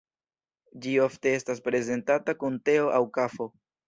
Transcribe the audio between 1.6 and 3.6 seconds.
prezentata kun teo aŭ kafo.